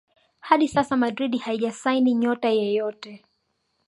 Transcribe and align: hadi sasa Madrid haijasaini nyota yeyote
hadi 0.39 0.67
sasa 0.67 0.95
Madrid 0.97 1.37
haijasaini 1.39 2.13
nyota 2.13 2.49
yeyote 2.49 3.23